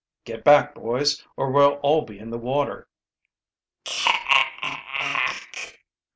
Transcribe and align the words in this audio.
"Get 0.25 0.43
back, 0.43 0.73
boys, 0.73 1.23
or 1.37 1.51
we'll 1.51 1.73
all 1.83 2.01
be 2.01 2.17
in 2.17 2.31
the 2.31 2.39
water!" 2.39 2.87